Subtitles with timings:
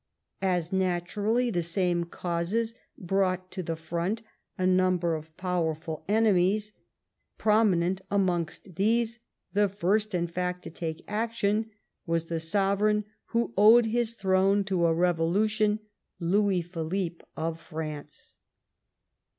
[0.41, 4.23] As naturally, the same causes brought to the front
[4.57, 6.73] a number of powerful enemies.
[7.37, 9.19] Prominent amongst these—
[9.53, 11.69] the first, in fact, to take action—
[12.07, 15.77] was the sovereign who owed his throne to a revolution,
[16.19, 18.37] Louis Philippe of France.